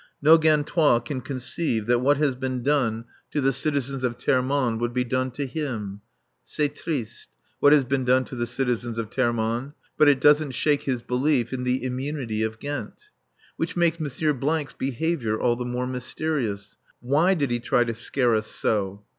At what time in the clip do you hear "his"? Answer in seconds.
10.81-11.03